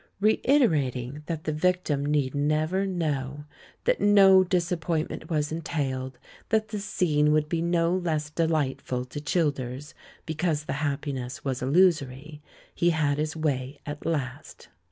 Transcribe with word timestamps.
Reiterating 0.19 1.21
that 1.27 1.43
the 1.43 1.53
victim 1.53 2.03
need 2.03 2.33
never 2.33 2.87
know; 2.87 3.45
that 3.83 4.01
no 4.01 4.43
disappointment 4.43 5.29
was 5.29 5.51
entailed; 5.51 6.17
that 6.49 6.69
the 6.69 6.79
scene 6.79 7.31
would 7.31 7.47
be 7.47 7.61
no 7.61 7.95
less 7.95 8.31
delightful 8.31 9.05
to 9.05 9.21
Childers, 9.21 9.93
be 10.25 10.33
cause 10.33 10.63
the 10.63 10.73
happiness 10.81 11.45
was 11.45 11.61
illusory, 11.61 12.41
he 12.73 12.89
had 12.89 13.19
his 13.19 13.35
way 13.35 13.79
at 13.85 14.03
last. 14.03 14.69